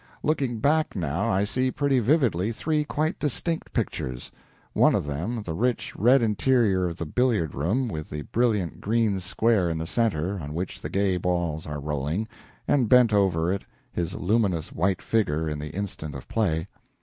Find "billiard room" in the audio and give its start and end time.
7.05-7.87